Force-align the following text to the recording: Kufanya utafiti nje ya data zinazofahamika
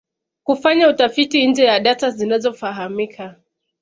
Kufanya 0.43 0.89
utafiti 0.89 1.47
nje 1.47 1.63
ya 1.63 1.79
data 1.79 2.09
zinazofahamika 2.11 3.35